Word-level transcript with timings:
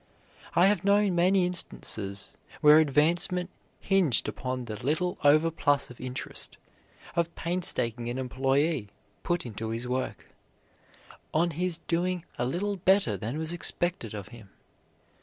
I 0.55 0.65
have 0.65 0.83
known 0.83 1.13
many 1.13 1.45
instances 1.45 2.33
where 2.61 2.79
advancement 2.79 3.51
hinged 3.79 4.27
upon 4.27 4.65
the 4.65 4.83
little 4.83 5.19
overplus 5.23 5.91
of 5.91 6.01
interest, 6.01 6.57
of 7.15 7.35
painstaking 7.35 8.09
an 8.09 8.17
employee 8.17 8.89
put 9.21 9.45
into 9.45 9.69
his 9.69 9.87
work, 9.87 10.29
on 11.35 11.51
his 11.51 11.77
doing 11.87 12.25
a 12.39 12.45
little 12.47 12.77
better 12.77 13.15
than 13.15 13.37
was 13.37 13.53
expected 13.53 14.15
of 14.15 14.29
him. 14.29 14.49